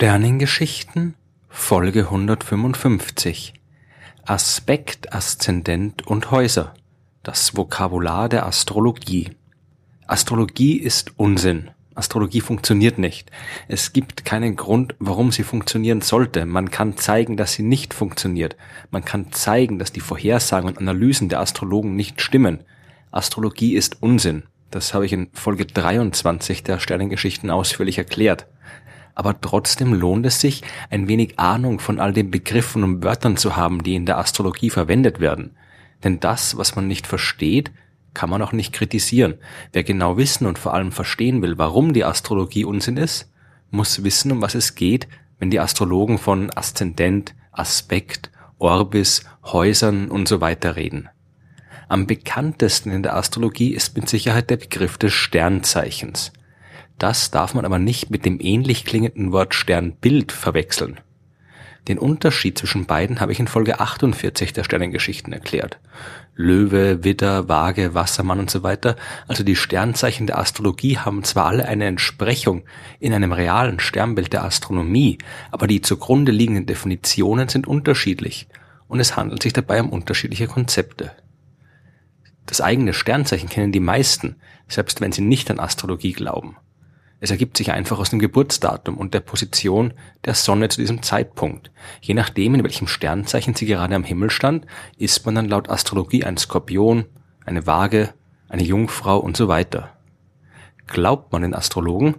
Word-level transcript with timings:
Sternengeschichten 0.00 1.14
Folge 1.50 2.04
155 2.04 3.52
Aspekt, 4.24 5.12
Aszendent 5.12 6.06
und 6.06 6.30
Häuser 6.30 6.72
Das 7.22 7.54
Vokabular 7.54 8.30
der 8.30 8.46
Astrologie 8.46 9.32
Astrologie 10.06 10.78
ist 10.78 11.12
Unsinn. 11.18 11.70
Astrologie 11.94 12.40
funktioniert 12.40 12.96
nicht. 12.96 13.30
Es 13.68 13.92
gibt 13.92 14.24
keinen 14.24 14.56
Grund, 14.56 14.94
warum 15.00 15.32
sie 15.32 15.42
funktionieren 15.42 16.00
sollte. 16.00 16.46
Man 16.46 16.70
kann 16.70 16.96
zeigen, 16.96 17.36
dass 17.36 17.52
sie 17.52 17.62
nicht 17.62 17.92
funktioniert. 17.92 18.56
Man 18.90 19.04
kann 19.04 19.32
zeigen, 19.32 19.78
dass 19.78 19.92
die 19.92 20.00
Vorhersagen 20.00 20.66
und 20.66 20.78
Analysen 20.78 21.28
der 21.28 21.40
Astrologen 21.40 21.94
nicht 21.94 22.22
stimmen. 22.22 22.60
Astrologie 23.10 23.74
ist 23.74 24.02
Unsinn. 24.02 24.44
Das 24.70 24.94
habe 24.94 25.04
ich 25.04 25.12
in 25.12 25.28
Folge 25.34 25.66
23 25.66 26.62
der 26.62 26.78
Sternengeschichten 26.78 27.50
ausführlich 27.50 27.98
erklärt 27.98 28.46
aber 29.20 29.38
trotzdem 29.38 29.92
lohnt 29.92 30.24
es 30.24 30.40
sich, 30.40 30.62
ein 30.88 31.06
wenig 31.06 31.38
Ahnung 31.38 31.78
von 31.78 32.00
all 32.00 32.14
den 32.14 32.30
Begriffen 32.30 32.82
und 32.82 33.04
Wörtern 33.04 33.36
zu 33.36 33.54
haben, 33.54 33.82
die 33.82 33.94
in 33.94 34.06
der 34.06 34.16
Astrologie 34.16 34.70
verwendet 34.70 35.20
werden. 35.20 35.50
Denn 36.02 36.20
das, 36.20 36.56
was 36.56 36.74
man 36.74 36.88
nicht 36.88 37.06
versteht, 37.06 37.70
kann 38.14 38.30
man 38.30 38.40
auch 38.40 38.52
nicht 38.52 38.72
kritisieren. 38.72 39.34
Wer 39.74 39.84
genau 39.84 40.16
wissen 40.16 40.46
und 40.46 40.58
vor 40.58 40.72
allem 40.72 40.90
verstehen 40.90 41.42
will, 41.42 41.58
warum 41.58 41.92
die 41.92 42.06
Astrologie 42.06 42.64
Unsinn 42.64 42.96
ist, 42.96 43.30
muss 43.70 44.04
wissen, 44.04 44.32
um 44.32 44.40
was 44.40 44.54
es 44.54 44.74
geht, 44.74 45.06
wenn 45.38 45.50
die 45.50 45.60
Astrologen 45.60 46.16
von 46.16 46.50
Aszendent, 46.56 47.34
Aspekt, 47.52 48.30
Orbis, 48.56 49.24
Häusern 49.44 50.08
und 50.10 50.28
so 50.28 50.40
weiter 50.40 50.76
reden. 50.76 51.10
Am 51.90 52.06
bekanntesten 52.06 52.90
in 52.90 53.02
der 53.02 53.16
Astrologie 53.16 53.74
ist 53.74 53.96
mit 53.96 54.08
Sicherheit 54.08 54.48
der 54.48 54.56
Begriff 54.56 54.96
des 54.96 55.12
Sternzeichens. 55.12 56.32
Das 57.00 57.30
darf 57.30 57.54
man 57.54 57.64
aber 57.64 57.78
nicht 57.78 58.10
mit 58.10 58.26
dem 58.26 58.38
ähnlich 58.40 58.84
klingenden 58.84 59.32
Wort 59.32 59.54
Sternbild 59.54 60.32
verwechseln. 60.32 61.00
Den 61.88 61.98
Unterschied 61.98 62.58
zwischen 62.58 62.84
beiden 62.84 63.20
habe 63.20 63.32
ich 63.32 63.40
in 63.40 63.48
Folge 63.48 63.80
48 63.80 64.52
der 64.52 64.64
Sternengeschichten 64.64 65.32
erklärt. 65.32 65.78
Löwe, 66.36 67.02
Widder, 67.02 67.48
Waage, 67.48 67.94
Wassermann 67.94 68.38
und 68.38 68.50
so 68.50 68.62
weiter, 68.62 68.96
also 69.26 69.42
die 69.42 69.56
Sternzeichen 69.56 70.26
der 70.26 70.38
Astrologie 70.38 70.98
haben 70.98 71.24
zwar 71.24 71.46
alle 71.46 71.66
eine 71.66 71.86
Entsprechung 71.86 72.64
in 72.98 73.14
einem 73.14 73.32
realen 73.32 73.80
Sternbild 73.80 74.34
der 74.34 74.44
Astronomie, 74.44 75.16
aber 75.50 75.66
die 75.66 75.80
zugrunde 75.80 76.32
liegenden 76.32 76.66
Definitionen 76.66 77.48
sind 77.48 77.66
unterschiedlich 77.66 78.46
und 78.88 79.00
es 79.00 79.16
handelt 79.16 79.42
sich 79.42 79.54
dabei 79.54 79.80
um 79.80 79.88
unterschiedliche 79.88 80.48
Konzepte. 80.48 81.12
Das 82.44 82.60
eigene 82.60 82.92
Sternzeichen 82.92 83.48
kennen 83.48 83.72
die 83.72 83.80
meisten, 83.80 84.36
selbst 84.68 85.00
wenn 85.00 85.12
sie 85.12 85.22
nicht 85.22 85.50
an 85.50 85.60
Astrologie 85.60 86.12
glauben. 86.12 86.58
Es 87.20 87.30
ergibt 87.30 87.58
sich 87.58 87.70
einfach 87.70 87.98
aus 87.98 88.10
dem 88.10 88.18
Geburtsdatum 88.18 88.96
und 88.96 89.12
der 89.12 89.20
Position 89.20 89.92
der 90.24 90.34
Sonne 90.34 90.70
zu 90.70 90.80
diesem 90.80 91.02
Zeitpunkt. 91.02 91.70
Je 92.00 92.14
nachdem, 92.14 92.54
in 92.54 92.64
welchem 92.64 92.86
Sternzeichen 92.86 93.54
sie 93.54 93.66
gerade 93.66 93.94
am 93.94 94.04
Himmel 94.04 94.30
stand, 94.30 94.66
ist 94.96 95.26
man 95.26 95.34
dann 95.34 95.48
laut 95.48 95.68
Astrologie 95.68 96.24
ein 96.24 96.38
Skorpion, 96.38 97.04
eine 97.44 97.66
Waage, 97.66 98.14
eine 98.48 98.62
Jungfrau 98.62 99.18
und 99.18 99.36
so 99.36 99.48
weiter. 99.48 99.90
Glaubt 100.86 101.30
man 101.30 101.42
den 101.42 101.54
Astrologen, 101.54 102.16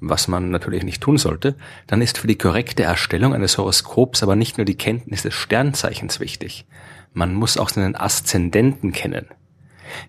was 0.00 0.28
man 0.28 0.50
natürlich 0.50 0.84
nicht 0.84 1.02
tun 1.02 1.18
sollte, 1.18 1.56
dann 1.86 2.00
ist 2.00 2.18
für 2.18 2.26
die 2.26 2.38
korrekte 2.38 2.84
Erstellung 2.84 3.34
eines 3.34 3.58
Horoskops 3.58 4.22
aber 4.22 4.36
nicht 4.36 4.56
nur 4.56 4.64
die 4.64 4.76
Kenntnis 4.76 5.22
des 5.22 5.34
Sternzeichens 5.34 6.20
wichtig. 6.20 6.66
Man 7.12 7.34
muss 7.34 7.56
auch 7.56 7.68
seinen 7.68 7.96
Aszendenten 7.96 8.92
kennen. 8.92 9.26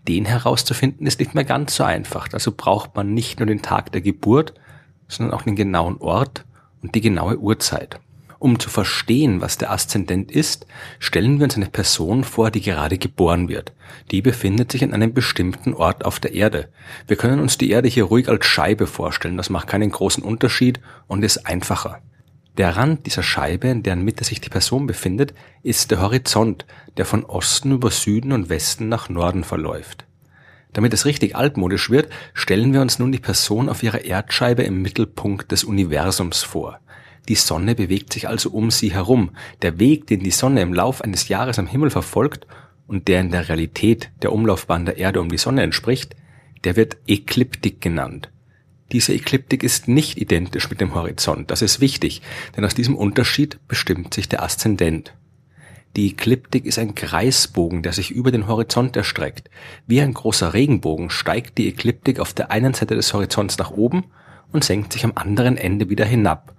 Den 0.07 0.25
herauszufinden 0.25 1.07
ist 1.07 1.19
nicht 1.19 1.35
mehr 1.35 1.43
ganz 1.43 1.75
so 1.75 1.83
einfach. 1.83 2.27
Also 2.31 2.53
braucht 2.55 2.95
man 2.95 3.13
nicht 3.13 3.39
nur 3.39 3.47
den 3.47 3.61
Tag 3.61 3.91
der 3.91 4.01
Geburt, 4.01 4.53
sondern 5.07 5.33
auch 5.33 5.43
den 5.43 5.55
genauen 5.55 5.97
Ort 5.97 6.45
und 6.81 6.95
die 6.95 7.01
genaue 7.01 7.37
Uhrzeit. 7.37 7.99
Um 8.37 8.59
zu 8.59 8.69
verstehen, 8.69 9.41
was 9.41 9.57
der 9.57 9.71
Aszendent 9.71 10.31
ist, 10.31 10.67
stellen 10.99 11.39
wir 11.39 11.45
uns 11.45 11.55
eine 11.55 11.65
Person 11.67 12.23
vor, 12.23 12.51
die 12.51 12.61
gerade 12.61 12.97
geboren 12.97 13.47
wird. 13.47 13.73
Die 14.11 14.21
befindet 14.21 14.71
sich 14.71 14.83
an 14.83 14.93
einem 14.93 15.13
bestimmten 15.13 15.73
Ort 15.73 16.05
auf 16.05 16.19
der 16.19 16.33
Erde. 16.33 16.69
Wir 17.07 17.17
können 17.17 17.39
uns 17.39 17.57
die 17.57 17.71
Erde 17.71 17.87
hier 17.87 18.03
ruhig 18.03 18.29
als 18.29 18.45
Scheibe 18.45 18.87
vorstellen, 18.87 19.37
das 19.37 19.49
macht 19.49 19.67
keinen 19.67 19.89
großen 19.89 20.23
Unterschied 20.23 20.79
und 21.07 21.23
ist 21.23 21.47
einfacher. 21.47 22.01
Der 22.57 22.77
Rand 22.77 23.05
dieser 23.05 23.23
Scheibe, 23.23 23.67
in 23.67 23.83
deren 23.83 24.03
Mitte 24.03 24.23
sich 24.23 24.39
die 24.39 24.49
Person 24.49 24.87
befindet, 24.87 25.33
ist 25.61 25.91
der 25.91 26.01
Horizont, 26.01 26.65
der 26.95 27.05
von 27.05 27.25
Osten 27.25 27.73
über 27.73 27.91
Süden 27.91 28.31
und 28.31 28.47
Westen 28.49 28.87
nach 28.87 29.09
Norden 29.09 29.43
verläuft. 29.43 30.05
Damit 30.71 30.93
es 30.93 31.05
richtig 31.05 31.35
altmodisch 31.35 31.89
wird, 31.89 32.09
stellen 32.33 32.73
wir 32.73 32.81
uns 32.81 32.99
nun 32.99 33.11
die 33.11 33.19
Person 33.19 33.67
auf 33.69 33.83
ihrer 33.83 34.05
Erdscheibe 34.05 34.63
im 34.63 34.81
Mittelpunkt 34.81 35.51
des 35.51 35.63
Universums 35.65 36.43
vor. 36.43 36.79
Die 37.27 37.35
Sonne 37.35 37.75
bewegt 37.75 38.13
sich 38.13 38.27
also 38.27 38.51
um 38.51 38.71
sie 38.71 38.93
herum. 38.93 39.31
Der 39.61 39.79
Weg, 39.79 40.07
den 40.07 40.21
die 40.21 40.31
Sonne 40.31 40.61
im 40.61 40.73
Lauf 40.73 41.01
eines 41.01 41.27
Jahres 41.27 41.59
am 41.59 41.67
Himmel 41.67 41.89
verfolgt 41.89 42.45
und 42.87 43.07
der 43.07 43.21
in 43.21 43.31
der 43.31 43.49
Realität 43.49 44.11
der 44.21 44.31
Umlaufbahn 44.31 44.85
der 44.85 44.97
Erde 44.97 45.21
um 45.21 45.29
die 45.29 45.37
Sonne 45.37 45.63
entspricht, 45.63 46.15
der 46.63 46.75
wird 46.75 46.97
Ekliptik 47.07 47.81
genannt. 47.81 48.29
Diese 48.91 49.13
Ekliptik 49.13 49.63
ist 49.63 49.87
nicht 49.87 50.17
identisch 50.17 50.69
mit 50.69 50.79
dem 50.79 50.93
Horizont. 50.93 51.49
Das 51.49 51.61
ist 51.61 51.81
wichtig, 51.81 52.21
denn 52.55 52.63
aus 52.65 52.75
diesem 52.75 52.95
Unterschied 52.95 53.59
bestimmt 53.67 54.13
sich 54.13 54.29
der 54.29 54.43
Aszendent. 54.43 55.13
Die 55.95 56.07
Ekliptik 56.07 56.65
ist 56.65 56.77
ein 56.77 56.93
Kreisbogen, 56.93 57.81
der 57.81 57.93
sich 57.93 58.11
über 58.11 58.31
den 58.31 58.47
Horizont 58.47 58.95
erstreckt. 58.95 59.49
Wie 59.87 60.01
ein 60.01 60.13
großer 60.13 60.53
Regenbogen 60.53 61.09
steigt 61.09 61.57
die 61.57 61.69
Ekliptik 61.69 62.19
auf 62.19 62.33
der 62.33 62.51
einen 62.51 62.73
Seite 62.73 62.95
des 62.95 63.13
Horizonts 63.13 63.57
nach 63.57 63.71
oben 63.71 64.03
und 64.51 64.63
senkt 64.63 64.93
sich 64.93 65.05
am 65.05 65.13
anderen 65.15 65.57
Ende 65.57 65.89
wieder 65.89 66.05
hinab. 66.05 66.53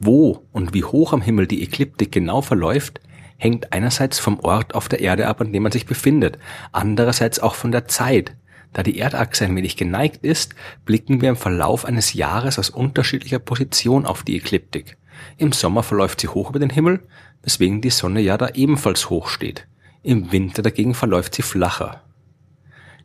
Wo 0.00 0.44
und 0.52 0.74
wie 0.74 0.84
hoch 0.84 1.12
am 1.12 1.20
Himmel 1.20 1.46
die 1.46 1.62
Ekliptik 1.62 2.12
genau 2.12 2.40
verläuft, 2.40 3.00
hängt 3.36 3.72
einerseits 3.72 4.18
vom 4.18 4.40
Ort 4.40 4.74
auf 4.74 4.88
der 4.88 5.00
Erde 5.00 5.28
ab, 5.28 5.40
an 5.40 5.52
dem 5.52 5.62
man 5.62 5.72
sich 5.72 5.86
befindet, 5.86 6.38
andererseits 6.72 7.40
auch 7.40 7.54
von 7.54 7.72
der 7.72 7.86
Zeit, 7.86 8.34
da 8.78 8.84
die 8.84 9.00
Erdachse 9.00 9.44
ein 9.44 9.56
wenig 9.56 9.76
geneigt 9.76 10.24
ist, 10.24 10.54
blicken 10.84 11.20
wir 11.20 11.30
im 11.30 11.36
Verlauf 11.36 11.84
eines 11.84 12.12
Jahres 12.14 12.60
aus 12.60 12.70
unterschiedlicher 12.70 13.40
Position 13.40 14.06
auf 14.06 14.22
die 14.22 14.36
Ekliptik. 14.36 14.98
Im 15.36 15.50
Sommer 15.50 15.82
verläuft 15.82 16.20
sie 16.20 16.28
hoch 16.28 16.50
über 16.50 16.60
den 16.60 16.70
Himmel, 16.70 17.00
weswegen 17.42 17.80
die 17.80 17.90
Sonne 17.90 18.20
ja 18.20 18.38
da 18.38 18.50
ebenfalls 18.50 19.10
hoch 19.10 19.30
steht. 19.30 19.66
Im 20.04 20.30
Winter 20.30 20.62
dagegen 20.62 20.94
verläuft 20.94 21.34
sie 21.34 21.42
flacher. 21.42 22.04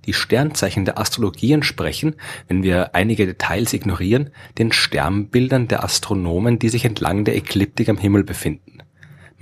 Die 0.05 0.13
Sternzeichen 0.13 0.85
der 0.85 0.99
Astrologie 0.99 1.53
entsprechen, 1.53 2.17
wenn 2.47 2.61
wir 2.61 2.93
einige 2.93 3.25
Details 3.25 3.73
ignorieren, 3.73 4.29
den 4.59 4.71
Sternbildern 4.71 5.67
der 5.69 5.83
Astronomen, 5.83 6.59
die 6.59 6.69
sich 6.69 6.85
entlang 6.85 7.25
der 7.25 7.35
Ekliptik 7.35 7.89
am 7.89 7.97
Himmel 7.97 8.23
befinden. 8.23 8.83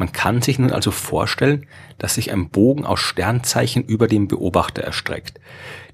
Man 0.02 0.12
kann 0.12 0.42
sich 0.42 0.58
nun 0.58 0.72
also 0.72 0.90
vorstellen, 0.90 1.68
dass 2.00 2.16
sich 2.16 2.32
ein 2.32 2.50
Bogen 2.50 2.88
aus 2.88 3.00
Sternzeichen 3.00 3.84
über 3.84 4.08
dem 4.08 4.28
Beobachter 4.28 4.82
erstreckt, 4.82 5.40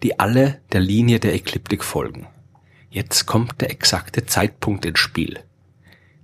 die 0.02 0.18
alle 0.18 0.62
der 0.72 0.80
Linie 0.80 1.20
der 1.20 1.36
Ekliptik 1.36 1.84
folgen. 1.84 2.26
Jetzt 2.90 3.26
kommt 3.26 3.60
der 3.60 3.70
exakte 3.70 4.26
Zeitpunkt 4.26 4.86
ins 4.86 5.00
Spiel. 5.00 5.42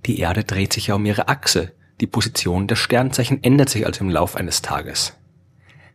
Die 0.06 0.18
Erde 0.18 0.44
dreht 0.44 0.72
sich 0.72 0.86
ja 0.86 0.94
um 0.94 1.04
ihre 1.04 1.28
Achse, 1.28 1.72
die 2.00 2.06
Position 2.06 2.68
der 2.68 2.76
Sternzeichen 2.76 3.44
ändert 3.44 3.68
sich 3.68 3.84
also 3.84 4.02
im 4.02 4.08
Lauf 4.08 4.34
eines 4.34 4.62
Tages. 4.62 5.12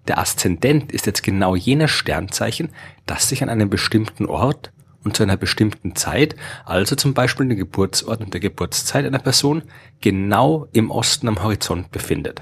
Der 0.07 0.19
Aszendent 0.19 0.91
ist 0.91 1.07
jetzt 1.07 1.23
genau 1.23 1.55
jenes 1.55 1.89
Sternzeichen, 1.89 2.69
das 3.07 3.29
sich 3.29 3.41
an 3.41 3.49
einem 3.49 3.71
bestimmten 3.71 4.27
Ort 4.27 4.71
und 5.03 5.15
zu 5.15 5.23
einer 5.23 5.37
bestimmten 5.37 5.95
Zeit, 5.95 6.35
also 6.65 6.95
zum 6.95 7.13
Beispiel 7.13 7.47
den 7.47 7.57
Geburtsort 7.57 8.21
und 8.21 8.33
der 8.33 8.41
Geburtszeit 8.41 9.05
einer 9.05 9.19
Person, 9.19 9.63
genau 10.01 10.67
im 10.73 10.91
Osten 10.91 11.27
am 11.27 11.41
Horizont 11.41 11.91
befindet. 11.91 12.41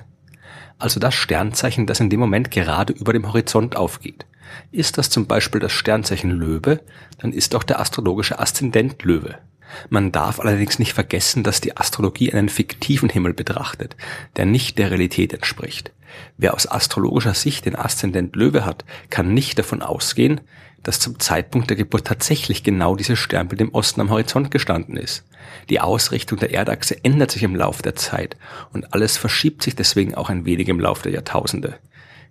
Also 0.79 0.99
das 0.99 1.15
Sternzeichen, 1.15 1.85
das 1.87 1.99
in 1.99 2.09
dem 2.09 2.19
Moment 2.19 2.51
gerade 2.51 2.93
über 2.93 3.13
dem 3.13 3.27
Horizont 3.27 3.75
aufgeht. 3.75 4.25
Ist 4.71 4.97
das 4.97 5.09
zum 5.09 5.27
Beispiel 5.27 5.59
das 5.59 5.71
Sternzeichen 5.71 6.31
Löwe, 6.31 6.81
dann 7.19 7.33
ist 7.33 7.55
auch 7.55 7.63
der 7.63 7.79
astrologische 7.79 8.39
Aszendent 8.39 9.03
Löwe. 9.03 9.39
Man 9.89 10.11
darf 10.11 10.39
allerdings 10.39 10.79
nicht 10.79 10.93
vergessen, 10.93 11.43
dass 11.43 11.61
die 11.61 11.75
Astrologie 11.75 12.31
einen 12.31 12.49
fiktiven 12.49 13.09
Himmel 13.09 13.33
betrachtet, 13.33 13.97
der 14.35 14.45
nicht 14.45 14.77
der 14.77 14.91
Realität 14.91 15.33
entspricht. 15.33 15.91
Wer 16.37 16.53
aus 16.53 16.69
astrologischer 16.69 17.33
Sicht 17.33 17.65
den 17.65 17.75
Aszendent 17.75 18.35
Löwe 18.35 18.65
hat, 18.65 18.85
kann 19.09 19.33
nicht 19.33 19.59
davon 19.59 19.81
ausgehen, 19.81 20.41
dass 20.87 21.01
zum 21.01 21.19
Zeitpunkt 21.19 21.69
der 21.69 21.75
Geburt 21.75 22.07
tatsächlich 22.07 22.63
genau 22.63 22.95
dieses 22.95 23.19
Sternbild 23.19 23.59
im 23.59 23.73
Osten 23.73 23.99
am 23.99 24.09
Horizont 24.09 24.51
gestanden 24.51 24.95
ist. 24.95 25.25
Die 25.69 25.81
Ausrichtung 25.81 26.39
der 26.39 26.53
Erdachse 26.53 27.03
ändert 27.03 27.29
sich 27.29 27.43
im 27.43 27.57
Lauf 27.57 27.81
der 27.81 27.95
Zeit 27.95 28.37
und 28.71 28.93
alles 28.93 29.17
verschiebt 29.17 29.61
sich 29.63 29.75
deswegen 29.75 30.15
auch 30.15 30.29
ein 30.29 30.45
wenig 30.45 30.69
im 30.69 30.79
Lauf 30.79 31.01
der 31.01 31.11
Jahrtausende. 31.11 31.77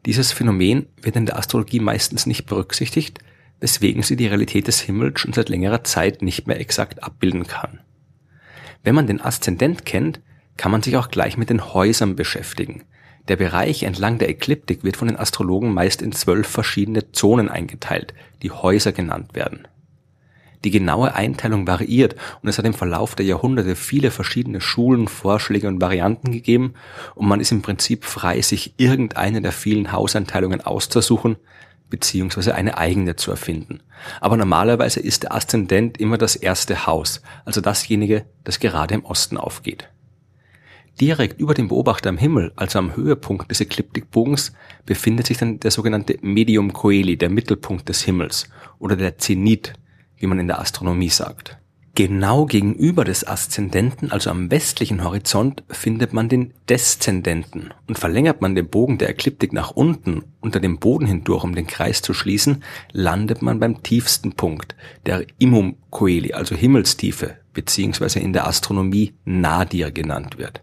Dieses 0.07 0.33
Phänomen 0.33 0.87
wird 1.03 1.17
in 1.17 1.27
der 1.27 1.37
Astrologie 1.37 1.81
meistens 1.81 2.25
nicht 2.25 2.47
berücksichtigt, 2.47 3.19
weswegen 3.61 4.03
sie 4.03 4.17
die 4.17 4.29
Realität 4.29 4.69
des 4.69 4.81
Himmels 4.81 5.21
schon 5.21 5.35
seit 5.35 5.51
längerer 5.51 5.85
Zeit 5.85 6.23
nicht 6.23 6.47
mehr 6.47 6.59
exakt 6.59 7.05
abbilden 7.05 7.47
kann. 7.47 7.81
Wenn 8.83 8.95
man 8.95 9.07
den 9.07 9.21
Aszendent 9.21 9.85
kennt, 9.85 10.23
kann 10.57 10.73
man 10.73 10.83
sich 10.83 10.97
auch 10.97 11.11
gleich 11.11 11.37
mit 11.37 11.51
den 11.51 11.75
Häusern 11.75 12.17
beschäftigen. 12.17 12.85
Der 13.29 13.37
Bereich 13.37 13.83
entlang 13.83 14.19
der 14.19 14.29
Ekliptik 14.29 14.85
wird 14.85 14.97
von 14.97 15.09
den 15.09 15.17
Astrologen 15.17 15.75
meist 15.75 16.01
in 16.01 16.13
zwölf 16.13 16.47
verschiedene 16.47 17.11
Zonen 17.13 17.49
eingeteilt, 17.49 18.15
die 18.43 18.53
Häuser 18.53 18.93
genannt 18.93 19.35
werden. 19.35 19.67
Die 20.65 20.71
genaue 20.71 21.15
Einteilung 21.15 21.67
variiert 21.67 22.17
und 22.43 22.49
es 22.49 22.59
hat 22.59 22.65
im 22.65 22.75
Verlauf 22.75 23.15
der 23.15 23.27
Jahrhunderte 23.27 23.77
viele 23.77 24.11
verschiedene 24.11 24.61
Schulen, 24.61 25.07
Vorschläge 25.07 25.69
und 25.69 25.81
Varianten 25.81 26.33
gegeben 26.33 26.75
und 27.15 27.29
man 27.29 27.41
ist 27.41 27.53
im 27.53 27.63
Prinzip 27.63 28.05
frei, 28.05 28.41
sich 28.41 28.75
irgendeine 28.77 29.43
der 29.43 29.53
vielen 29.53 29.93
Hauseinteilungen 29.93 30.61
auszusuchen, 30.61 31.37
beziehungsweise 31.91 32.55
eine 32.55 32.79
eigene 32.79 33.17
zu 33.17 33.31
erfinden. 33.31 33.81
Aber 34.21 34.37
normalerweise 34.37 35.01
ist 35.01 35.25
der 35.25 35.35
Aszendent 35.35 35.99
immer 35.99 36.19
das 36.19 36.37
erste 36.37 36.87
Haus, 36.87 37.23
also 37.45 37.61
dasjenige, 37.61 38.25
das 38.45 38.59
gerade 38.59 38.95
im 38.95 39.05
Osten 39.05 39.37
aufgeht. 39.37 39.89
Direkt 41.01 41.41
über 41.41 41.53
dem 41.53 41.69
Beobachter 41.69 42.09
am 42.09 42.17
Himmel, 42.17 42.53
also 42.57 42.79
am 42.79 42.97
Höhepunkt 42.97 43.51
des 43.51 43.61
Ekliptikbogens, 43.61 44.53
befindet 44.87 45.27
sich 45.27 45.37
dann 45.37 45.61
der 45.61 45.71
sogenannte 45.71 46.19
Medium 46.23 46.73
Coeli, 46.73 47.19
der 47.19 47.29
Mittelpunkt 47.29 47.89
des 47.89 48.03
Himmels, 48.03 48.49
oder 48.79 48.97
der 48.97 49.19
Zenit, 49.19 49.75
wie 50.17 50.27
man 50.27 50.39
in 50.39 50.47
der 50.47 50.59
Astronomie 50.59 51.11
sagt. 51.11 51.59
Genau 51.95 52.45
gegenüber 52.45 53.05
des 53.05 53.27
Aszendenten, 53.27 54.11
also 54.11 54.29
am 54.29 54.51
westlichen 54.51 55.03
Horizont, 55.03 55.65
findet 55.71 56.13
man 56.13 56.29
den 56.29 56.53
Deszendenten. 56.69 57.73
Und 57.87 57.99
verlängert 57.99 58.43
man 58.43 58.55
den 58.55 58.69
Bogen 58.69 58.99
der 58.99 59.09
Ekliptik 59.09 59.55
nach 59.55 59.71
unten, 59.71 60.23
unter 60.41 60.61
dem 60.61 60.79
Boden 60.79 61.07
hindurch, 61.07 61.45
um 61.45 61.55
den 61.55 61.67
Kreis 61.67 62.03
zu 62.03 62.13
schließen, 62.13 62.63
landet 62.93 63.41
man 63.41 63.61
beim 63.61 63.83
tiefsten 63.83 64.33
Punkt, 64.33 64.77
der 65.07 65.27
Imum 65.39 65.77
Coeli, 65.91 66.35
also 66.35 66.55
Himmelstiefe, 66.55 67.37
beziehungsweise 67.55 68.21
in 68.21 68.35
der 68.35 68.47
Astronomie 68.47 69.15
Nadir 69.25 69.91
genannt 69.91 70.37
wird. 70.37 70.63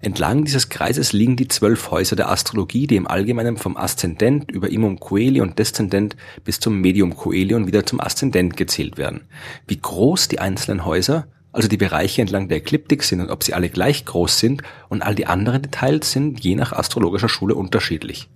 Entlang 0.00 0.44
dieses 0.44 0.68
Kreises 0.68 1.12
liegen 1.12 1.36
die 1.36 1.48
zwölf 1.48 1.90
Häuser 1.90 2.14
der 2.14 2.30
Astrologie, 2.30 2.86
die 2.86 2.96
im 2.96 3.08
Allgemeinen 3.08 3.56
vom 3.56 3.76
Aszendent 3.76 4.50
über 4.50 4.70
Imum 4.70 5.00
Coeli 5.00 5.40
und 5.40 5.58
Deszendent 5.58 6.16
bis 6.44 6.60
zum 6.60 6.80
Medium 6.80 7.16
Coeli 7.16 7.54
und 7.54 7.66
wieder 7.66 7.84
zum 7.84 8.00
Aszendent 8.00 8.56
gezählt 8.56 8.96
werden. 8.96 9.22
Wie 9.66 9.80
groß 9.80 10.28
die 10.28 10.38
einzelnen 10.38 10.84
Häuser, 10.84 11.26
also 11.52 11.66
die 11.66 11.76
Bereiche 11.76 12.22
entlang 12.22 12.48
der 12.48 12.58
Ekliptik 12.58 13.02
sind 13.02 13.20
und 13.20 13.30
ob 13.30 13.42
sie 13.42 13.54
alle 13.54 13.70
gleich 13.70 14.04
groß 14.04 14.38
sind 14.38 14.62
und 14.88 15.02
all 15.02 15.16
die 15.16 15.26
anderen 15.26 15.62
Details 15.62 16.12
sind 16.12 16.40
je 16.40 16.54
nach 16.54 16.72
astrologischer 16.72 17.28
Schule 17.28 17.56
unterschiedlich. 17.56 18.28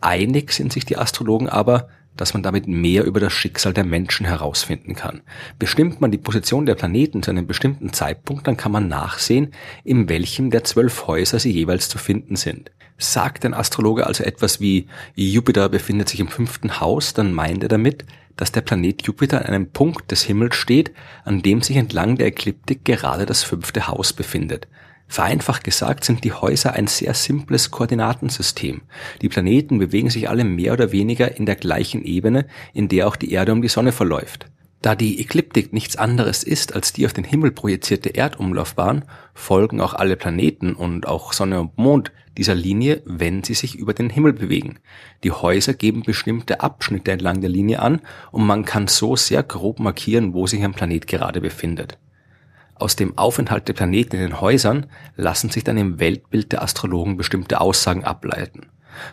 Einig 0.00 0.52
sind 0.52 0.72
sich 0.72 0.86
die 0.86 0.96
Astrologen 0.96 1.48
aber, 1.48 1.88
dass 2.16 2.34
man 2.34 2.42
damit 2.42 2.68
mehr 2.68 3.04
über 3.04 3.20
das 3.20 3.32
Schicksal 3.32 3.72
der 3.72 3.84
Menschen 3.84 4.26
herausfinden 4.26 4.94
kann. 4.94 5.22
Bestimmt 5.58 6.00
man 6.00 6.10
die 6.10 6.18
Position 6.18 6.66
der 6.66 6.74
Planeten 6.74 7.22
zu 7.22 7.30
einem 7.30 7.46
bestimmten 7.46 7.92
Zeitpunkt, 7.92 8.46
dann 8.46 8.56
kann 8.56 8.72
man 8.72 8.88
nachsehen, 8.88 9.52
in 9.84 10.08
welchem 10.08 10.50
der 10.50 10.64
zwölf 10.64 11.06
Häuser 11.06 11.38
sie 11.38 11.52
jeweils 11.52 11.88
zu 11.88 11.98
finden 11.98 12.36
sind. 12.36 12.70
Sagt 12.96 13.44
ein 13.44 13.54
Astrologe 13.54 14.06
also 14.06 14.22
etwas 14.22 14.60
wie 14.60 14.86
Jupiter 15.14 15.68
befindet 15.68 16.08
sich 16.08 16.20
im 16.20 16.28
fünften 16.28 16.80
Haus, 16.80 17.12
dann 17.12 17.32
meint 17.32 17.62
er 17.62 17.68
damit, 17.68 18.04
dass 18.36 18.52
der 18.52 18.60
Planet 18.60 19.02
Jupiter 19.06 19.40
an 19.40 19.46
einem 19.46 19.70
Punkt 19.70 20.10
des 20.10 20.22
Himmels 20.22 20.56
steht, 20.56 20.92
an 21.24 21.42
dem 21.42 21.62
sich 21.62 21.76
entlang 21.76 22.16
der 22.16 22.28
Ekliptik 22.28 22.84
gerade 22.84 23.26
das 23.26 23.42
fünfte 23.42 23.86
Haus 23.88 24.12
befindet. 24.12 24.68
Vereinfacht 25.06 25.64
gesagt 25.64 26.04
sind 26.04 26.24
die 26.24 26.32
Häuser 26.32 26.72
ein 26.72 26.86
sehr 26.86 27.14
simples 27.14 27.70
Koordinatensystem. 27.70 28.82
Die 29.22 29.28
Planeten 29.28 29.78
bewegen 29.78 30.10
sich 30.10 30.28
alle 30.28 30.44
mehr 30.44 30.72
oder 30.72 30.92
weniger 30.92 31.36
in 31.36 31.46
der 31.46 31.56
gleichen 31.56 32.02
Ebene, 32.04 32.46
in 32.72 32.88
der 32.88 33.06
auch 33.06 33.16
die 33.16 33.32
Erde 33.32 33.52
um 33.52 33.62
die 33.62 33.68
Sonne 33.68 33.92
verläuft. 33.92 34.46
Da 34.84 34.94
die 34.94 35.18
Ekliptik 35.18 35.72
nichts 35.72 35.96
anderes 35.96 36.42
ist 36.42 36.74
als 36.74 36.92
die 36.92 37.06
auf 37.06 37.14
den 37.14 37.24
Himmel 37.24 37.52
projizierte 37.52 38.14
Erdumlaufbahn, 38.14 39.06
folgen 39.32 39.80
auch 39.80 39.94
alle 39.94 40.14
Planeten 40.14 40.74
und 40.74 41.06
auch 41.06 41.32
Sonne 41.32 41.58
und 41.58 41.78
Mond 41.78 42.12
dieser 42.36 42.54
Linie, 42.54 43.00
wenn 43.06 43.42
sie 43.44 43.54
sich 43.54 43.76
über 43.76 43.94
den 43.94 44.10
Himmel 44.10 44.34
bewegen. 44.34 44.78
Die 45.22 45.32
Häuser 45.32 45.72
geben 45.72 46.02
bestimmte 46.02 46.60
Abschnitte 46.60 47.12
entlang 47.12 47.40
der 47.40 47.48
Linie 47.48 47.80
an 47.80 48.02
und 48.30 48.44
man 48.44 48.66
kann 48.66 48.86
so 48.86 49.16
sehr 49.16 49.42
grob 49.42 49.80
markieren, 49.80 50.34
wo 50.34 50.46
sich 50.46 50.62
ein 50.62 50.74
Planet 50.74 51.06
gerade 51.06 51.40
befindet. 51.40 51.96
Aus 52.74 52.96
dem 52.96 53.16
Aufenthalt 53.16 53.68
der 53.68 53.72
Planeten 53.72 54.16
in 54.16 54.22
den 54.22 54.40
Häusern 54.40 54.86
lassen 55.16 55.50
sich 55.50 55.64
dann 55.64 55.76
im 55.76 56.00
Weltbild 56.00 56.52
der 56.52 56.62
Astrologen 56.62 57.16
bestimmte 57.16 57.60
Aussagen 57.60 58.04
ableiten. 58.04 58.66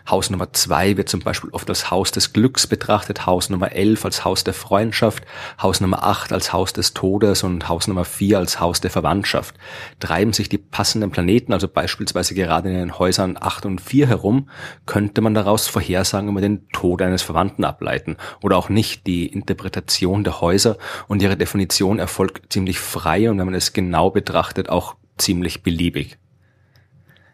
Haus 0.08 0.30
Nummer 0.30 0.52
zwei 0.52 0.96
wird 0.96 1.08
zum 1.08 1.20
Beispiel 1.20 1.50
oft 1.50 1.68
als 1.68 1.90
Haus 1.90 2.10
des 2.10 2.32
Glücks 2.32 2.66
betrachtet, 2.66 3.26
Haus 3.26 3.50
Nummer 3.50 3.72
elf 3.72 4.04
als 4.04 4.24
Haus 4.24 4.44
der 4.44 4.54
Freundschaft, 4.54 5.24
Haus 5.60 5.80
Nummer 5.80 6.04
acht 6.04 6.32
als 6.32 6.52
Haus 6.52 6.72
des 6.72 6.94
Todes 6.94 7.42
und 7.42 7.68
Haus 7.68 7.88
Nummer 7.88 8.04
vier 8.04 8.38
als 8.38 8.60
Haus 8.60 8.80
der 8.80 8.90
Verwandtschaft. 8.90 9.54
Treiben 10.00 10.32
sich 10.32 10.48
die 10.48 10.58
passenden 10.58 11.10
Planeten, 11.10 11.52
also 11.52 11.68
beispielsweise 11.68 12.34
gerade 12.34 12.68
in 12.68 12.76
den 12.76 12.98
Häusern 12.98 13.36
acht 13.40 13.66
und 13.66 13.80
vier 13.80 14.06
herum, 14.06 14.48
könnte 14.86 15.20
man 15.20 15.34
daraus 15.34 15.68
Vorhersagen 15.68 16.28
über 16.28 16.40
den 16.40 16.68
Tod 16.68 17.02
eines 17.02 17.22
Verwandten 17.22 17.64
ableiten 17.64 18.16
oder 18.42 18.56
auch 18.56 18.68
nicht. 18.68 19.06
Die 19.06 19.26
Interpretation 19.26 20.24
der 20.24 20.40
Häuser 20.40 20.76
und 21.08 21.22
ihre 21.22 21.36
Definition 21.36 21.98
erfolgt 21.98 22.52
ziemlich 22.52 22.78
frei 22.78 23.30
und 23.30 23.38
wenn 23.38 23.46
man 23.46 23.54
es 23.54 23.72
genau 23.72 24.10
betrachtet, 24.10 24.68
auch 24.68 24.96
ziemlich 25.18 25.62
beliebig. 25.62 26.18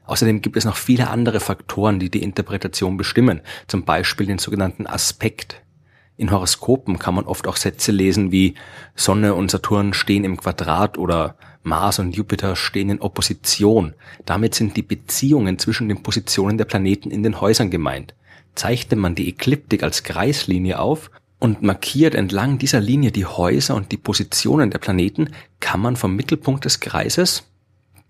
Außerdem 0.09 0.41
gibt 0.41 0.57
es 0.57 0.65
noch 0.65 0.77
viele 0.77 1.11
andere 1.11 1.39
Faktoren, 1.39 2.01
die 2.01 2.11
die 2.11 2.23
Interpretation 2.23 2.97
bestimmen, 2.97 3.43
zum 3.67 3.85
Beispiel 3.85 4.27
den 4.27 4.39
sogenannten 4.39 4.87
Aspekt. 4.87 5.61
In 6.17 6.31
Horoskopen 6.31 6.99
kann 6.99 7.15
man 7.15 7.27
oft 7.27 7.47
auch 7.47 7.57
Sätze 7.57 7.93
lesen 7.93 8.33
wie 8.33 8.55
Sonne 8.97 9.35
und 9.35 9.51
Saturn 9.51 9.93
stehen 9.93 10.25
im 10.25 10.39
Quadrat 10.39 10.97
oder 10.97 11.37
Mars 11.63 11.99
und 11.99 12.17
Jupiter 12.17 12.57
stehen 12.57 12.89
in 12.89 13.03
Opposition. 13.03 13.93
Damit 14.25 14.55
sind 14.55 14.79
die 14.79 14.83
Beziehungen 14.83 15.59
zwischen 15.59 15.89
den 15.89 16.03
Positionen 16.03 16.57
der 16.57 16.65
Planeten 16.65 17.11
in 17.11 17.23
den 17.23 17.41
Häusern 17.43 17.71
gemeint. 17.71 18.15
Zeichnet 18.55 18.99
man 18.99 19.15
die 19.15 19.29
Ekliptik 19.29 19.83
als 19.83 20.05
Kreislinie 20.05 20.81
auf 20.81 21.11
und 21.39 21.63
markiert 21.63 22.15
entlang 22.15 22.59
dieser 22.59 22.81
Linie 22.81 23.13
die 23.13 23.27
Häuser 23.27 23.75
und 23.75 23.93
die 23.93 23.99
Positionen 23.99 24.71
der 24.71 24.79
Planeten, 24.79 25.31
kann 25.61 25.81
man 25.81 25.97
vom 25.97 26.17
Mittelpunkt 26.17 26.65
des 26.65 26.81
Kreises, 26.81 27.45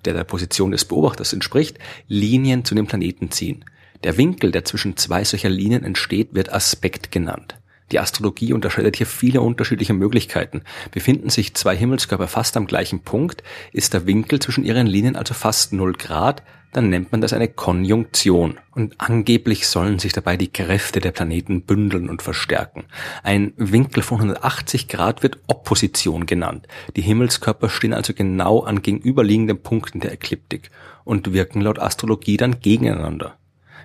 der 0.04 0.14
der 0.14 0.24
Position 0.24 0.70
des 0.70 0.84
Beobachters 0.84 1.32
entspricht, 1.32 1.78
Linien 2.06 2.64
zu 2.64 2.74
den 2.74 2.86
Planeten 2.86 3.30
ziehen. 3.30 3.64
Der 4.04 4.16
Winkel, 4.16 4.52
der 4.52 4.64
zwischen 4.64 4.96
zwei 4.96 5.24
solcher 5.24 5.48
Linien 5.48 5.84
entsteht, 5.84 6.34
wird 6.34 6.52
Aspekt 6.52 7.10
genannt. 7.10 7.56
Die 7.90 7.98
Astrologie 7.98 8.52
unterscheidet 8.52 8.96
hier 8.96 9.06
viele 9.06 9.40
unterschiedliche 9.40 9.94
Möglichkeiten. 9.94 10.62
Befinden 10.90 11.30
sich 11.30 11.54
zwei 11.54 11.74
Himmelskörper 11.74 12.28
fast 12.28 12.56
am 12.56 12.66
gleichen 12.66 13.00
Punkt, 13.00 13.42
ist 13.72 13.94
der 13.94 14.06
Winkel 14.06 14.40
zwischen 14.40 14.64
ihren 14.64 14.86
Linien 14.86 15.16
also 15.16 15.34
fast 15.34 15.72
0 15.72 15.94
Grad, 15.94 16.42
dann 16.72 16.90
nennt 16.90 17.12
man 17.12 17.20
das 17.20 17.32
eine 17.32 17.48
Konjunktion. 17.48 18.58
Und 18.74 18.94
angeblich 18.98 19.66
sollen 19.66 19.98
sich 19.98 20.12
dabei 20.12 20.36
die 20.36 20.52
Kräfte 20.52 21.00
der 21.00 21.12
Planeten 21.12 21.62
bündeln 21.62 22.08
und 22.08 22.22
verstärken. 22.22 22.84
Ein 23.22 23.52
Winkel 23.56 24.02
von 24.02 24.18
180 24.18 24.88
Grad 24.88 25.22
wird 25.22 25.38
Opposition 25.46 26.26
genannt. 26.26 26.68
Die 26.96 27.02
Himmelskörper 27.02 27.68
stehen 27.68 27.94
also 27.94 28.12
genau 28.12 28.60
an 28.60 28.82
gegenüberliegenden 28.82 29.62
Punkten 29.62 30.00
der 30.00 30.12
Ekliptik 30.12 30.70
und 31.04 31.32
wirken 31.32 31.62
laut 31.62 31.78
Astrologie 31.78 32.36
dann 32.36 32.60
gegeneinander. 32.60 33.36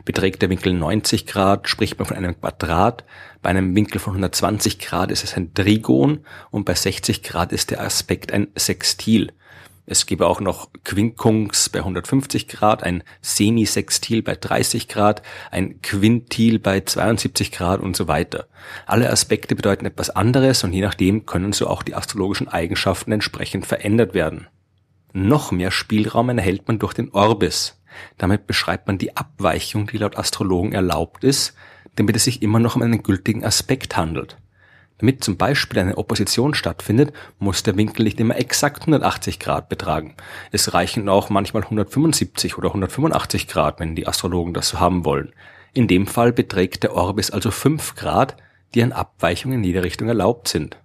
Beträgt 0.05 0.41
der 0.41 0.49
Winkel 0.49 0.73
90 0.73 1.25
Grad, 1.25 1.69
spricht 1.69 1.97
man 1.97 2.05
von 2.05 2.17
einem 2.17 2.37
Quadrat. 2.37 3.05
Bei 3.41 3.49
einem 3.49 3.73
Winkel 3.73 3.99
von 3.99 4.13
120 4.13 4.79
Grad 4.79 5.11
ist 5.11 5.23
es 5.23 5.37
ein 5.37 5.53
Trigon 5.53 6.25
und 6.51 6.65
bei 6.65 6.73
60 6.73 7.23
Grad 7.23 7.53
ist 7.53 7.71
der 7.71 7.79
Aspekt 7.79 8.33
ein 8.33 8.47
Sextil. 8.57 9.31
Es 9.85 10.05
gäbe 10.05 10.27
auch 10.27 10.39
noch 10.39 10.69
Quinkunx 10.85 11.67
bei 11.67 11.79
150 11.79 12.47
Grad, 12.47 12.83
ein 12.83 13.03
Semisextil 13.21 14.23
bei 14.23 14.35
30 14.35 14.87
Grad, 14.87 15.21
ein 15.51 15.81
Quintil 15.81 16.59
bei 16.59 16.79
72 16.79 17.51
Grad 17.51 17.81
und 17.81 17.95
so 17.95 18.07
weiter. 18.07 18.47
Alle 18.85 19.09
Aspekte 19.09 19.55
bedeuten 19.55 19.85
etwas 19.85 20.09
anderes 20.09 20.63
und 20.63 20.71
je 20.71 20.81
nachdem 20.81 21.25
können 21.25 21.51
so 21.51 21.67
auch 21.67 21.83
die 21.83 21.95
astrologischen 21.95 22.47
Eigenschaften 22.47 23.11
entsprechend 23.11 23.65
verändert 23.65 24.13
werden. 24.13 24.47
Noch 25.11 25.51
mehr 25.51 25.69
Spielraum 25.69 26.29
erhält 26.29 26.67
man 26.67 26.79
durch 26.79 26.93
den 26.93 27.11
Orbis. 27.11 27.79
Damit 28.17 28.47
beschreibt 28.47 28.87
man 28.87 28.97
die 28.97 29.15
Abweichung, 29.17 29.87
die 29.87 29.97
laut 29.97 30.17
Astrologen 30.17 30.71
erlaubt 30.71 31.25
ist, 31.25 31.55
damit 31.95 32.15
es 32.15 32.23
sich 32.23 32.41
immer 32.41 32.59
noch 32.59 32.75
um 32.77 32.81
einen 32.81 33.03
gültigen 33.03 33.43
Aspekt 33.43 33.97
handelt. 33.97 34.37
Damit 34.99 35.23
zum 35.23 35.37
Beispiel 35.37 35.79
eine 35.79 35.97
Opposition 35.97 36.53
stattfindet, 36.53 37.13
muss 37.39 37.63
der 37.63 37.75
Winkel 37.75 38.03
nicht 38.03 38.19
immer 38.19 38.37
exakt 38.37 38.81
180 38.81 39.39
Grad 39.39 39.69
betragen. 39.69 40.15
Es 40.51 40.73
reichen 40.73 41.09
auch 41.09 41.29
manchmal 41.29 41.63
175 41.63 42.57
oder 42.57 42.69
185 42.69 43.47
Grad, 43.47 43.79
wenn 43.79 43.95
die 43.95 44.07
Astrologen 44.07 44.53
das 44.53 44.69
so 44.69 44.79
haben 44.79 45.03
wollen. 45.05 45.33
In 45.73 45.87
dem 45.87 46.07
Fall 46.07 46.31
beträgt 46.31 46.83
der 46.83 46.95
Orbis 46.95 47.31
also 47.31 47.51
5 47.51 47.95
Grad, 47.95 48.37
die 48.75 48.83
an 48.83 48.91
Abweichungen 48.91 49.59
in 49.59 49.63
jede 49.63 49.83
Richtung 49.83 50.07
erlaubt 50.07 50.47
sind. 50.47 50.77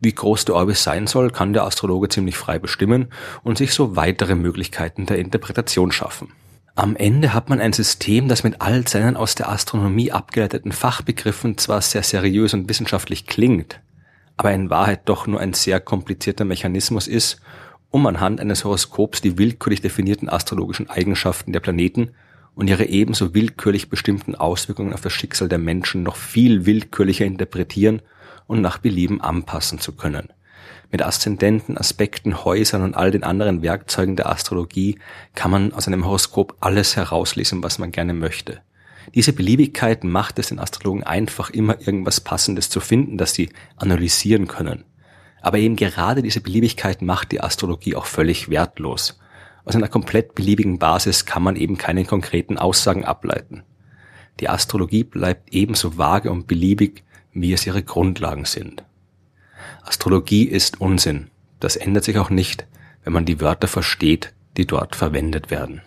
Wie 0.00 0.12
groß 0.12 0.46
der 0.46 0.56
Orbis 0.56 0.82
sein 0.82 1.06
soll, 1.06 1.30
kann 1.30 1.52
der 1.52 1.64
Astrologe 1.64 2.08
ziemlich 2.08 2.36
frei 2.36 2.58
bestimmen 2.58 3.08
und 3.42 3.58
sich 3.58 3.72
so 3.72 3.96
weitere 3.96 4.34
Möglichkeiten 4.34 5.06
der 5.06 5.18
Interpretation 5.18 5.92
schaffen. 5.92 6.32
Am 6.76 6.96
Ende 6.96 7.34
hat 7.34 7.48
man 7.48 7.60
ein 7.60 7.72
System, 7.72 8.28
das 8.28 8.44
mit 8.44 8.60
all 8.60 8.86
seinen 8.86 9.16
aus 9.16 9.34
der 9.34 9.50
Astronomie 9.50 10.12
abgeleiteten 10.12 10.72
Fachbegriffen 10.72 11.58
zwar 11.58 11.82
sehr 11.82 12.02
seriös 12.02 12.54
und 12.54 12.68
wissenschaftlich 12.68 13.26
klingt, 13.26 13.80
aber 14.36 14.52
in 14.52 14.70
Wahrheit 14.70 15.02
doch 15.06 15.26
nur 15.26 15.40
ein 15.40 15.52
sehr 15.52 15.80
komplizierter 15.80 16.44
Mechanismus 16.44 17.08
ist, 17.08 17.40
um 17.90 18.06
anhand 18.06 18.40
eines 18.40 18.64
Horoskops 18.64 19.20
die 19.20 19.36
willkürlich 19.36 19.80
definierten 19.80 20.28
astrologischen 20.28 20.88
Eigenschaften 20.88 21.52
der 21.52 21.60
Planeten 21.60 22.12
und 22.54 22.68
ihre 22.68 22.84
ebenso 22.84 23.34
willkürlich 23.34 23.90
bestimmten 23.90 24.34
Auswirkungen 24.36 24.92
auf 24.92 25.00
das 25.00 25.12
Schicksal 25.12 25.48
der 25.48 25.58
Menschen 25.58 26.02
noch 26.02 26.16
viel 26.16 26.66
willkürlicher 26.66 27.24
interpretieren 27.24 28.00
und 28.46 28.60
nach 28.60 28.78
Belieben 28.78 29.20
anpassen 29.20 29.80
zu 29.80 29.92
können. 29.92 30.28
Mit 30.90 31.02
Aszendenten, 31.02 31.78
Aspekten, 31.78 32.44
Häusern 32.44 32.82
und 32.82 32.94
all 32.94 33.12
den 33.12 33.22
anderen 33.22 33.62
Werkzeugen 33.62 34.16
der 34.16 34.28
Astrologie 34.28 34.98
kann 35.34 35.50
man 35.50 35.72
aus 35.72 35.86
einem 35.86 36.04
Horoskop 36.04 36.56
alles 36.60 36.96
herauslesen, 36.96 37.62
was 37.62 37.78
man 37.78 37.92
gerne 37.92 38.12
möchte. 38.12 38.60
Diese 39.14 39.32
Beliebigkeit 39.32 40.02
macht 40.04 40.38
es 40.38 40.48
den 40.48 40.58
Astrologen 40.58 41.04
einfach 41.04 41.50
immer 41.50 41.80
irgendwas 41.80 42.20
Passendes 42.20 42.70
zu 42.70 42.80
finden, 42.80 43.18
das 43.18 43.34
sie 43.34 43.50
analysieren 43.76 44.48
können. 44.48 44.84
Aber 45.40 45.58
eben 45.58 45.76
gerade 45.76 46.22
diese 46.22 46.40
Beliebigkeit 46.40 47.02
macht 47.02 47.32
die 47.32 47.40
Astrologie 47.40 47.94
auch 47.94 48.06
völlig 48.06 48.50
wertlos. 48.50 49.18
Aus 49.64 49.76
einer 49.76 49.88
komplett 49.88 50.34
beliebigen 50.34 50.78
Basis 50.78 51.24
kann 51.24 51.42
man 51.42 51.56
eben 51.56 51.78
keine 51.78 52.04
konkreten 52.04 52.58
Aussagen 52.58 53.04
ableiten. 53.04 53.62
Die 54.40 54.48
Astrologie 54.48 55.04
bleibt 55.04 55.52
ebenso 55.52 55.98
vage 55.98 56.30
und 56.30 56.46
beliebig, 56.46 57.04
wie 57.32 57.52
es 57.52 57.66
ihre 57.66 57.82
Grundlagen 57.82 58.44
sind. 58.44 58.84
Astrologie 59.82 60.44
ist 60.44 60.80
Unsinn. 60.80 61.30
Das 61.58 61.76
ändert 61.76 62.04
sich 62.04 62.18
auch 62.18 62.30
nicht, 62.30 62.66
wenn 63.04 63.12
man 63.12 63.24
die 63.24 63.40
Wörter 63.40 63.68
versteht, 63.68 64.32
die 64.56 64.66
dort 64.66 64.96
verwendet 64.96 65.50
werden. 65.50 65.82